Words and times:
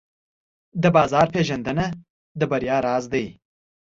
د 0.83 0.85
بازار 0.95 1.27
پېژندنه 1.33 1.85
د 2.39 2.41
بریا 2.51 2.77
راز 2.85 3.03
دی. 3.13 3.25